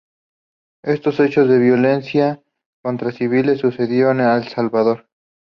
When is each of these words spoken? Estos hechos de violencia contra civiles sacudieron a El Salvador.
Estos 0.83 1.19
hechos 1.19 1.47
de 1.47 1.59
violencia 1.59 2.41
contra 2.81 3.11
civiles 3.11 3.61
sacudieron 3.61 4.19
a 4.21 4.35
El 4.35 4.47
Salvador. 4.47 5.07